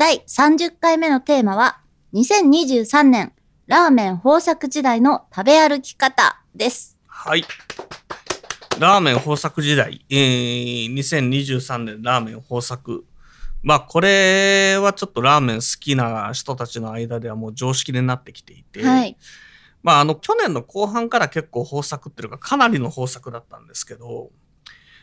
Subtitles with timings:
[0.00, 1.82] 第30回目のテーマは
[2.14, 3.34] 2023年
[3.66, 6.98] ラーメン豊作時代の食べ歩き方です。
[7.06, 7.44] はい
[8.78, 13.04] ラーメン豊作時代、えー、2023年ラーメン豊作
[13.62, 19.18] まあこれはちょっとラーメン好きな人たちの間ではもう常識になってきていて、はい。
[19.82, 24.30] まああの去年の後半から結構豊作っていうかかなりの豊作だったんですけど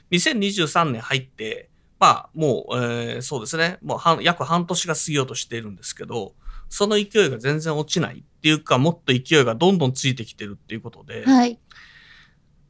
[0.09, 1.69] 2023年入って
[1.99, 6.33] まあもう、えーそうですねもう半約半年が過ぎようとしているんですけど
[6.69, 11.59] その勢いが全然落ちないっていうかもっと勢いがどんどんついてきてるっていうことで、はい。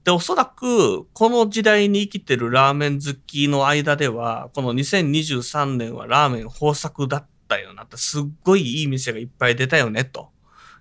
[0.04, 10.30] でおそらくこの時代に生きてるラーメン好きの間ではこの2023年はラーメン豊作だったよなってすっごいいい店がいっぱい出たよねと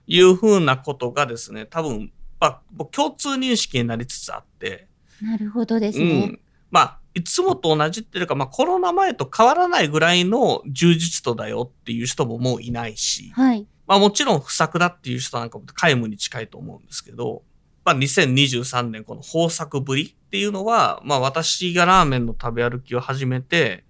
[0.07, 4.87] いうふうなことがですね多分、まあ、共通認識になりつつあって、
[5.20, 6.27] なるほどですうね。
[6.27, 13.67] ん、まあいつもと同じっていうか、まあ、コロナ前と変わらないぐらいの充実度だよっていう人ももういないし、はい。
[13.86, 17.42] まあもちろん不作だっていう人なんかも皆無に近いと思うんですけど、
[17.86, 23.84] まあ2023年この豊作ぶりっていうのは、まあ私がラーメンの食べ歩きを始めて、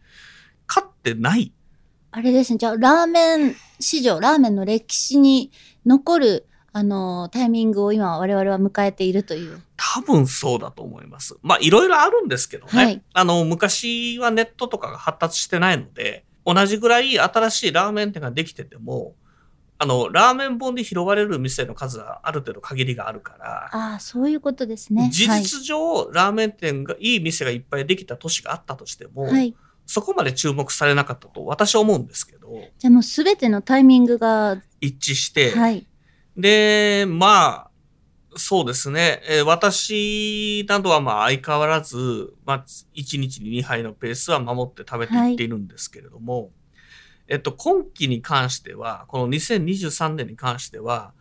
[0.69, 1.53] 勝ってない。
[2.13, 2.59] あれですね。
[2.59, 5.51] じゃあ、ラーメン史上、ラーメンの歴史に
[5.85, 6.47] 残る、
[6.77, 9.63] あのータイミングを今我々は迎えているという。
[9.79, 11.39] 多分そうだと思います。
[11.41, 12.71] まあいろいろあるんですけどね。
[12.73, 19.15] はいあの昔はネットとかが発達してないので、同じぐらい新しいラーメン店ができてても、
[19.79, 25.09] あの、ラーメン本で拾われる店の数はある程度限りがあるから、ああ、そういうことですね。
[25.11, 29.33] 事実上、ラーメン店が、いい店がいっぱいできた年があったとしても、はい。
[29.33, 29.55] はい。
[29.87, 35.87] そこまで注目されなかったと私は思うんですけど、じゃあもうすべてのタイミングが、一致して、はい。
[36.37, 37.71] で、まあ、
[38.39, 42.65] そうですね、えー私などはまあ相変わらず、まあ、
[42.95, 46.51] 1日に2杯のペースは守って食べていっているんですけれども、
[47.29, 51.13] えっと、今期に関しては、この2023年に関しては、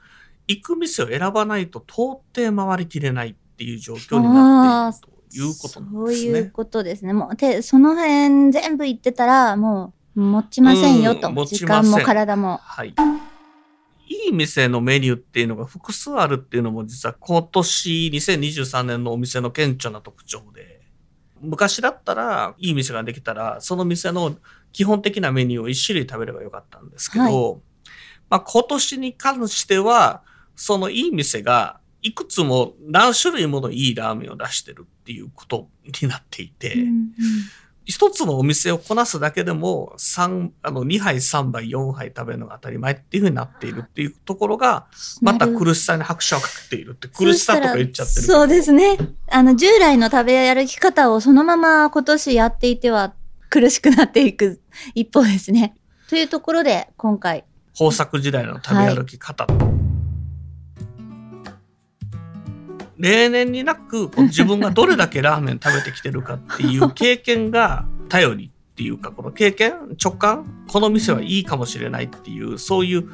[0.47, 6.39] 行く店を選ばないと到底回りきれないっていう状況になっているということなんそうですね。
[6.39, 7.13] いうことですね。
[7.13, 11.29] もう、で、その辺全部言ってたら、もう、持ちませんよと。
[11.45, 12.59] 時間も体も。
[12.61, 12.93] はい。
[14.25, 20.81] いい店のメニューっていうのが複数あるっていうのも実は今年2023年のお店の顕著な特徴で、
[21.41, 24.35] 昔だったらいい店ができたら、その店の
[24.71, 27.61] 基本的なメニューを一種類食べればよかったんですけど、
[28.29, 30.23] まあ今年に関しては、
[30.55, 35.69] そのいい店がいくつも何種類ものいいラーメンを出してるっていうこと
[36.01, 37.11] になっていて、うんうん
[37.85, 44.87] 一つのお店をこなすだけでも、三、あの、2杯、3杯、4杯食べるのが当たり前っていうふうになっているっていうところが、
[45.21, 48.33] また苦しさに拍手をかけているって、苦しさとか言っちゃってるけど。
[48.33, 48.97] そうですね。
[49.29, 53.13] あの、従来の食べ歩き方をそのまま今年やっていては
[53.49, 54.59] 苦しくなっていく
[54.95, 55.75] 一方ですね。
[56.09, 57.45] というところで、今回。
[57.79, 59.47] 豊作時代の食べ歩き方。
[62.97, 69.73] 例年になく、自分がどれだけラーメン食べてきてるかっていう経験が頼りっていうか、この経験
[70.03, 73.09] 直感この店はいいかもしれないっていう、そういう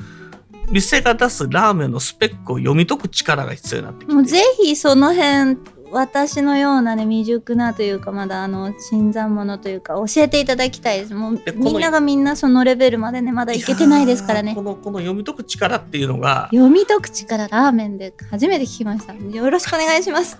[0.69, 5.57] 店が出すラーメンのスペックを読み解く力が必要になってきてもうぜひその辺、
[5.91, 11.13] 私のようなね、未熟なというか、まだあの、新参者というか、教えていただきたいです。
[11.13, 14.61] もうみんながみんなそのレベルまでね、まだいけてないですからねこ。
[14.61, 19.13] の、この読み解く力っていうのが、読み解く力ラーメンで初めて聞きました。
[19.13, 20.37] よろしくお願いします。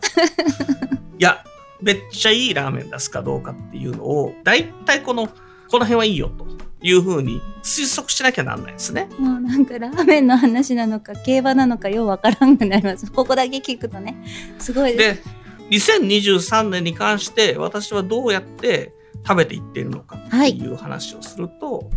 [1.20, 1.44] いや、
[1.82, 6.46] めっちゃいいラーメン出すかどうかっていうのを、大体この、この辺はいいよと
[6.82, 9.08] いうふうに推測しなきゃなんないですね。
[9.20, 13.12] もうなんかラーメンの話なのか競馬なのかようわからんくなります。
[13.12, 14.16] ここだけ聞くとね。
[14.60, 15.24] すごいです。
[15.24, 15.41] で、
[15.72, 18.94] 2023年に関して私はどうやって
[19.28, 21.90] 食べていっているのかっていう話をすると、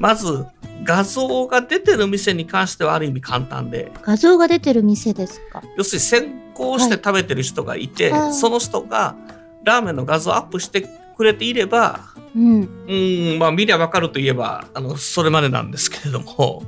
[0.00, 0.44] まず
[0.84, 5.62] 画像が出てる店に関してはある意味簡単で、画像が出てる店ですか？
[5.76, 8.32] 要するに先行して食べてる人がいて、はい。
[8.32, 9.16] その人が
[9.64, 12.00] ラーメンの画像をアップしてくれていれば、
[12.36, 13.38] うん。
[13.38, 16.62] まあ見りゃわかるといえば、あの、それまでなんですけれども、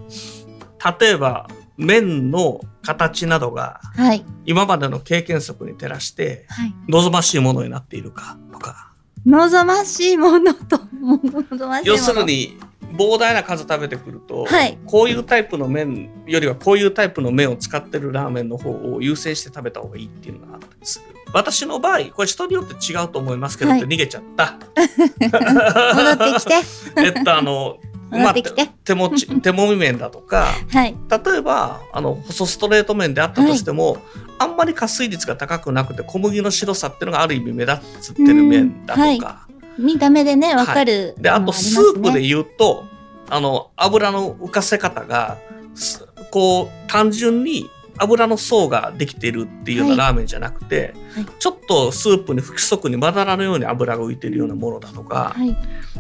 [1.00, 1.48] 例えば、
[1.80, 4.24] 麺の形などがはい。
[4.46, 6.74] 今までの経験則に照らしてはい。
[6.88, 8.92] 望ましいものになっているかとか、
[9.26, 11.82] 望ましいものと、望ましいもの。
[11.84, 12.24] 要する。
[12.24, 12.56] に
[12.92, 21.04] 膨大な数食べてくると、はいこういうタイプの麺よりはこういうタイプの麺を使ってるラーメンの方を優先して食べた方がいいっていうのがあったりする。
[21.32, 24.58] 私の場合、これ人によって違うと思いますけど、はい逃げちゃった。
[24.74, 26.54] 戻ってきて。
[27.00, 27.78] えっと、あの、
[28.10, 28.68] 戻ってきて。
[28.84, 30.96] 手持ち、手もみ麺だとか、はい。
[31.08, 33.98] 例えば、あの、細ストレート麺であったとしても、
[34.38, 39.46] あんまり加水率が高くなくて、小麦の白さっていうのがある意味目立つってる麺だとか、うんは
[39.78, 41.14] 見た目でね、わかる。
[41.18, 42.84] で、あとスープでね言うと、
[43.30, 45.38] あの、油の浮かせ方が、
[45.74, 47.68] すこう、単純に
[48.00, 55.56] 油の層ができているっていうようなラーメンじゃなくて、はいちょっとスープに不規則にまだらのように油が浮いているようなものだとか、はい。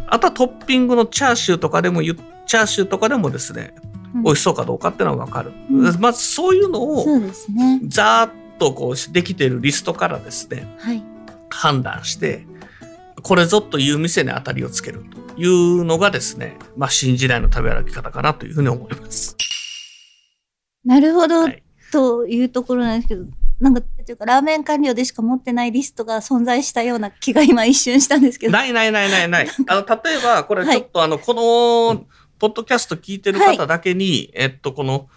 [0.06, 5.52] あとはトッピングのチャーシューとかでもチャーシューとかでもですね、うん美味しそうかどうかっていうのがわかる。
[5.70, 7.04] うんまずそういうのを。
[7.86, 11.02] ざーっとこうできているリストからですね、はい。
[11.48, 12.44] 判断して、
[13.22, 15.04] これぞという店に当たりをつける
[15.36, 19.36] というのがですね、まあ新時代の食べ歩き方かなというふうに思います。
[20.84, 23.24] なるほど、はいというところなんですけど、
[23.60, 28.52] なんか、っていうか、ラーメン官僚でしか持ってないリストが存在したような気が今一瞬したんですけど。
[28.52, 29.48] ないないないないない。
[29.66, 32.06] あの、例えば、これはいちょっとあの、この、
[32.38, 35.08] ポッドキャスト聞いてる方だけに、えっと、この、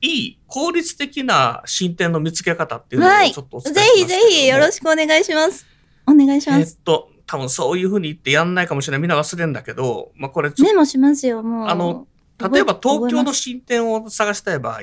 [0.00, 3.32] いい効率的な進展の見つけ方っていうのをはい。
[3.32, 5.66] ちょっとおぜ伝えしますひぜひよろくしくお願いします。
[6.06, 6.60] お願いします。
[6.60, 9.00] えっと、多分そういうふうに言ってやんないかもしれない。
[9.00, 11.68] みんな忘れんだけど、まあこれメモしますよ、もう。
[11.68, 12.06] あの
[12.38, 14.80] 例えば東京の進展を探したい場合、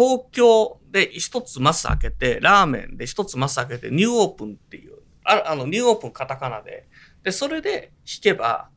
[0.00, 4.94] 東京で一つマス開けて、ラーメンで一つマス開けて、ニューオープンっていう、
[5.24, 6.88] ああの、ニューオープンカタカナで、
[7.22, 8.70] で、それで引けば、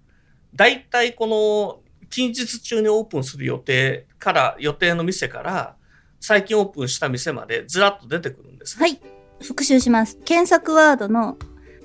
[0.54, 1.80] 大体この
[2.10, 5.78] 近日中にオープンする予定から、予定の店から、
[6.20, 8.78] 最近オープンした店までずらっと出てくるんです。
[8.78, 9.00] はい。
[9.42, 10.20] 復習します。
[10.26, 11.38] 検索ワードの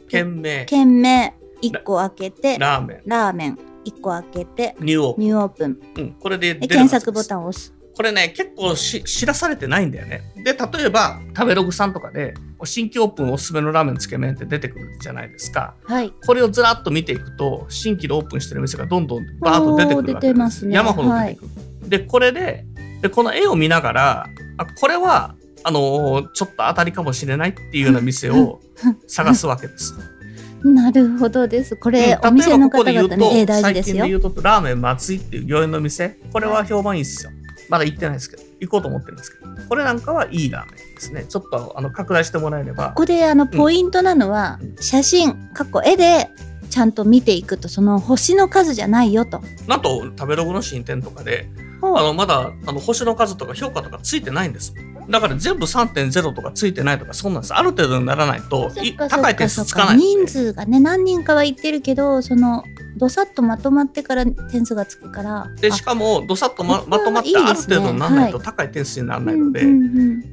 [0.08, 5.24] 県名、県名1個開けて、ラーメン、ラーメン1個開けて、ニューオープン。
[5.24, 5.80] ニューオープン。
[5.96, 7.77] うん、これで検索ボタンを押す。
[7.98, 10.22] これね、結構し知らされてないんだよね。
[10.36, 15.74] で、例えば、食べログさんとかで、新規オープンおすすめのラーメンつけ麺って出てくるじゃないですか。
[15.82, 16.12] はい。
[16.24, 21.88] これをずらっと見ていくと、新規でオープンしてる店がどんどんバーッと出てくるわけおー出てますね山ほど出てくる。
[21.88, 22.64] で、これで
[23.02, 24.26] で、この絵を見ながら、
[24.58, 25.34] あこれは、
[25.64, 28.60] あのーちょっと当たりかもしれないっていうような店を
[29.08, 29.94] 探すわけです。
[30.62, 31.74] なるほどです。
[31.74, 34.08] これ、うんお店の方々ね、え大事ですよ最近で。
[34.08, 37.32] 言うと、ラーメン松井っていう御苑の店、これは評判いいですよ。
[37.68, 41.24] まだ行ってないですけど、行こうと思ってるんですけど、これなんかはいいラーメンですね。
[41.28, 42.94] ちょっとあの拡大してもらえればこ。
[42.96, 46.30] こであのポイントなのは、うん写真、かっこ絵で
[46.68, 49.42] ちゃんと見ていくと、その星の数じゃないよと。
[49.66, 51.48] なんと、食べログの進展とかで、
[51.82, 54.74] あの、まだ、あの、星の数とか評価とかついてないんです。
[55.08, 57.54] だから全部3.0とかついてないとか、そんなんです。
[57.54, 58.70] ある程度にならないと、
[59.08, 60.06] 高い点数つかないので。
[60.06, 62.64] 人数がね、何人かは言ってるけど、その、
[62.98, 65.50] どさっとまとまってから点数がつくから。
[65.60, 69.64] で、しかも、どさっとままとまってある程度にならないとは高い点数にならあないので、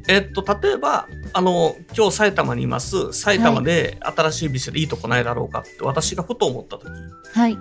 [0.07, 6.91] えっと、例えば、あの、今日埼玉にいます、埼玉で新しい店でいいとこないだろうかって私がふと思った時
[7.33, 7.57] はい。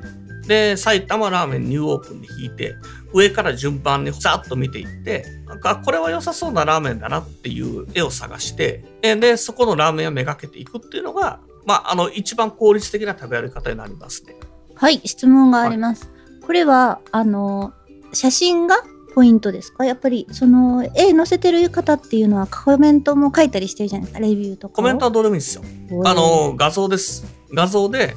[0.46, 2.74] で、埼玉ラーメンニューオープンで引いて、
[3.12, 14.34] 上から順番にざっと見ていって、なんか、これは良さそうなラーメンだなっていう絵を探して、えで、そこのラーメンをめがけていくっていうのが、まあ、あの、一番効率的な食べ歩き方になりますね。
[14.74, 16.10] はい、質問があります。
[16.46, 17.72] これは、あの、
[18.12, 18.76] 写真が
[19.14, 19.84] ポイントですか？
[19.84, 24.76] やっぱり、その、絵載せてる方っていうのはコメントも書いたりしてるじゃないですか、レビューとかを。
[24.76, 25.62] コメントはどうでもいいですよ。
[26.04, 27.24] あの、画像です。
[27.52, 28.16] 画像で、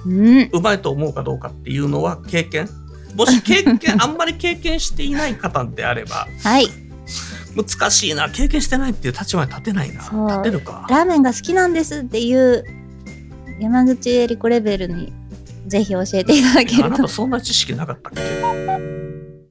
[0.52, 2.68] うまいと思うかどうかっていうのは経験。
[3.16, 6.68] もし経験、 あんまり経験していない方であれば、はい。
[7.56, 10.02] 難しいな、経験してないっていう立場に立てないな。
[10.02, 10.86] 立てるか。
[10.90, 12.64] ラーメンが好きなんですっていう
[13.60, 15.14] 山口恵理子レベルに
[15.68, 17.08] ぜひ教えていただけるとあなた。
[17.08, 18.22] そんな知識なかったっけ？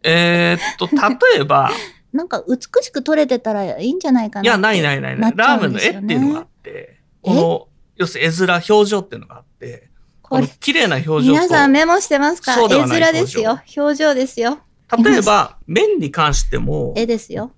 [0.02, 0.88] えーっと、
[1.34, 1.70] 例えば、
[2.12, 4.42] なんか美しく撮れてたらいいんじゃないかな。
[4.44, 5.30] いや、ないないないな。
[5.30, 9.90] ないラーメンの絵っていうのがあって、この、要するに絵面、表情っていうのがあって、
[10.22, 12.54] ここれ、の綺麗な表情皆さんと、メモしてますか？
[12.54, 13.60] 絵面ですよ。
[13.76, 14.60] 表情ですよ。
[15.02, 17.52] 例えば、麺に関しても、絵ですよ。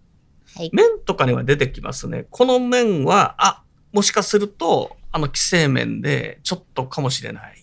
[0.56, 0.70] はい。
[0.72, 2.26] 麺とかには出てきますね。
[2.30, 3.62] この麺は、あ、
[3.92, 7.57] もしかすると、あの、既製麺で、ちょっとかもしれない。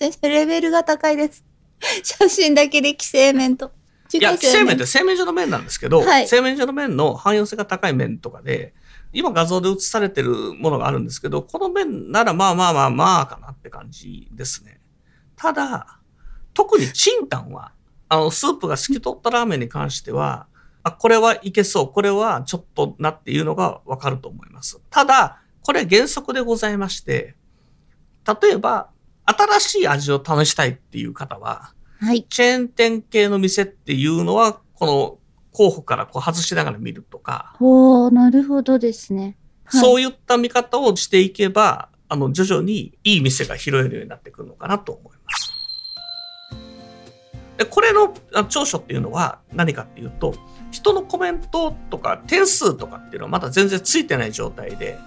[0.00, 1.44] 先生、レベルが高いです。
[2.02, 3.70] 写真だけで既製麺と。
[4.10, 8.72] 違いや、既製麺ってす製麺所の麺なんですけど、はい製麺所の麺の汎用性が高い麺とかで、
[9.12, 14.80] 今画像で映されてるものがあるんですけど、この麺ならまあまあまあまあかなって感じですね。
[15.36, 15.98] ただ、
[16.54, 17.72] 特にチンタンは、
[18.08, 20.46] あの、スープが透き通ったラーメンに関しては、
[20.82, 24.80] あ、これはいけそう、これはちょっとなっていうのがわかると思います。
[24.88, 27.36] ただ、これ原則でございまして、
[28.42, 28.88] 例えば、
[29.36, 32.24] 新しい味を試したいっていう方は、はい。
[32.24, 35.18] チェーン店系の店っていうのは、この
[35.52, 39.36] 候補からこう外しながら見るとか、おー、なるほどですね。
[39.64, 45.50] はい、そういった見方をしていけば、あの、徐々にいい店が拾えるようになってくるのかなと思います。
[47.58, 50.34] で、これのあ長所っていうのは何かっていうと、
[50.70, 54.98] 人のコメントとか点数とかっていうのはまだ全然ついてない状態で、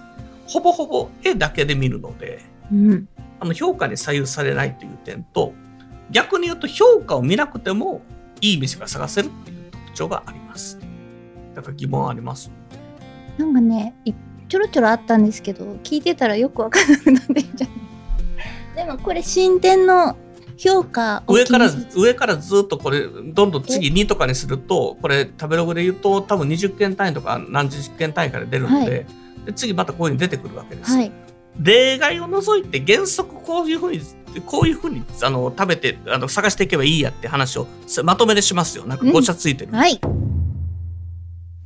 [0.46, 3.08] ほぼほぼ絵だけで見るので、うん。
[3.40, 5.52] あの評価に左右されないという点と、
[6.10, 8.02] 逆に言うと評価を見なくても
[8.40, 10.78] いい店が探せるっていう特徴があります。
[11.54, 12.50] だから疑問あります？
[13.38, 14.12] なんかね、い
[14.48, 20.16] ちょろちょろあったんですけど、聞いてたらよくわからなくなってんじゃない でもこれ新店の
[20.56, 29.06] 評価を上から上からずっとこれどんどん次2とかにするとこれ食べログで言うと多分20件単位とか何十件単位から出るので,、
[29.46, 31.10] で次またこういうふうに出てくるわけです、はい。
[31.58, 34.00] 例外を除いて原則こういうふうに
[34.46, 38.86] こういうふうにあの食べてあの探していけばいいやって話をさまとめでしますよ。
[38.86, 40.00] なんかごちゃついてる、はい。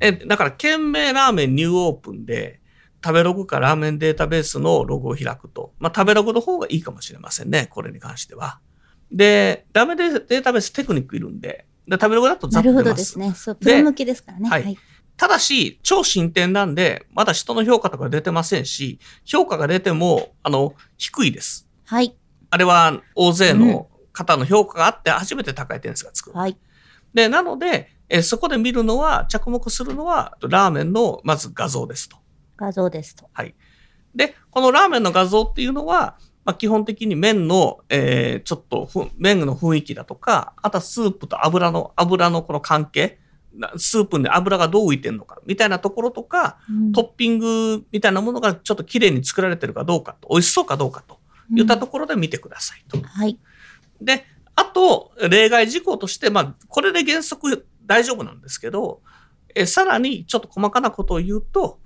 [0.00, 2.60] えだから県名ラーメンニューオープンで
[3.02, 8.60] 食べログかラーメンデータベースのログを開くと、まあ、食べログの方がいいかもしれませんねこれに関しては。
[9.10, 11.64] でラーメンデータベーステクニックいるんで。
[11.86, 13.32] で食べログだとざなるっと出まほどですすね。
[13.34, 14.50] そう、プロ向きですからね。
[14.50, 14.78] はい
[15.18, 21.68] ただし、超新店なんで、まだ人の評価とか出てませんし、評価が出ても、あの、低いです。
[21.86, 22.16] はい。
[22.50, 26.30] あれは大勢の方の評価があって初めて高い点数がつく。
[26.30, 26.56] はい。
[27.12, 32.16] で、なので、えそこで見るのは、着目するのは、ラーメンのまず画像ですと。
[32.56, 33.28] 画像ですと。
[34.14, 43.27] で、このラーメンの画像っていうのは、まあ、基本的に麺の、えーちょっとふ麺の雰囲気だとか、あとはスープと油の、油のこの関係、な
[43.76, 51.18] スープに油がどう浮いてるのか、みたいなところとか、うんトッピングみたいなものがちょっと綺麗に作られてるかどうかと、美味しそうかどうかと
[51.54, 53.00] いったところで見てくださいと。
[53.00, 53.38] はい。
[54.00, 54.24] で、
[54.54, 59.02] あと、例外事項として、まあ、これで原則大丈夫なんですけど、
[59.54, 61.78] えさらにちょっと細かなことを言うと、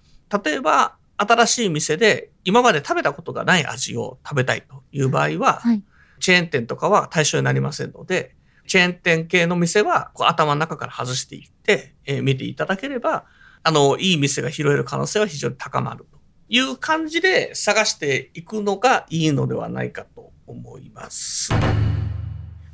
[0.45, 5.83] 例えば、新しい店で今まで食べたことがない味を食べたいという場合は、はい。
[6.19, 8.35] チェーン店とかは対象になりませんので、
[8.67, 13.25] チェーン店系の店はこう頭の中から外していって、えー見ていただければ、
[13.63, 21.53] あの、いい店が拾える可能性は非常に高まるという感じで探していくのがいいのではないかと思います。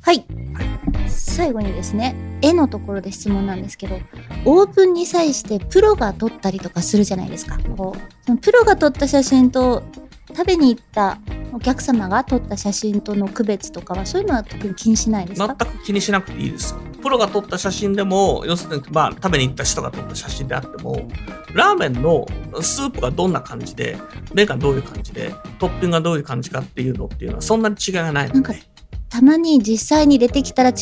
[0.01, 0.25] はい。
[1.07, 3.99] 最後にですね、絵のところで質問なんですけど、
[4.45, 7.59] オープンに際してプロが撮ったりとかするじゃないですか。
[7.77, 9.83] こう、そのプロが撮った写真と
[10.29, 11.19] 食べに行った
[11.51, 16.79] お客様が撮った写真との区別とかは、そういうのは特に気にしないです全かく気にしなくていいですよ。
[17.01, 21.07] プロが撮った写真でも、要するに、まあ、食べに行った人が撮った写真であっても、
[21.53, 22.25] ラーメンの
[22.61, 23.97] スープがどんな感じで、
[24.33, 28.65] 麺がどういう感じで、トッピングがどういう感じかっていうのっていうのは、そんなに違いがないなんかので、
[29.09, 30.75] たまに実際に出てきたら違う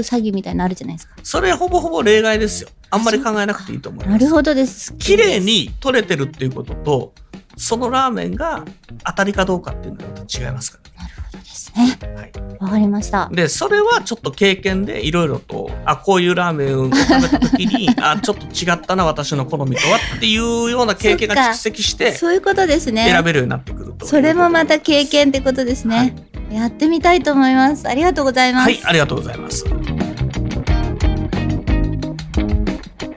[0.00, 1.14] 詐欺みたいなのあるじゃないですか。
[1.22, 2.68] それほぼほぼ例外ですよ。
[2.90, 4.12] あんまり考えなくていいと思います。
[4.12, 4.94] なるほどです。
[4.98, 7.14] 綺麗に撮れてるっていうことと、
[7.56, 8.64] そのラーメンが
[9.04, 11.98] 当たりかどうかっていうのは違いますかなるほどですね。
[12.14, 12.32] はい。
[12.60, 13.28] わかりました。
[13.32, 23.06] で、それはちょっと経験でいろいろと、あ、こういうラーメンを食べた時に、 あ、ちょっと違ったな、私の好みとはっていうような経験が蓄積して、そういうことですね。
[23.08, 24.06] 選べるようになってくると。
[24.06, 26.14] それもまた経験ってことですね。
[26.50, 27.88] やってみたいと思います。
[27.88, 28.64] ありがとうございます。
[28.64, 29.64] はい、ありがとうございます。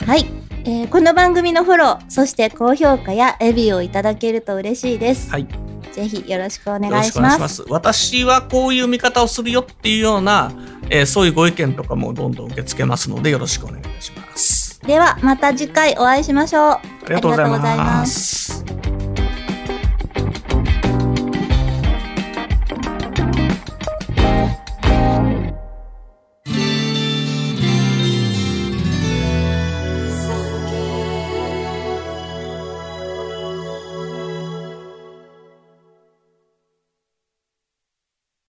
[0.08, 0.26] はい、
[0.68, 5.30] えーこの番組のフォロー、そして高評価やレビューをいただけると嬉しいです。
[5.30, 5.44] はい。
[5.44, 5.48] よ
[5.94, 7.64] ぜひよろしくお願いします。
[7.70, 10.52] 私はこういう見方をするよっていうような、
[10.90, 14.82] えーそういうご意見とかもどんどん受け付けますので、よろしくお願いいたします。
[14.82, 16.62] ではまた次回お会いしましょう。
[16.64, 18.45] あありがとうございます。